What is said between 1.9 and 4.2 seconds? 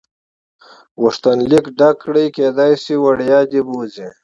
کړه کېدای شي وړیا دې بوځي.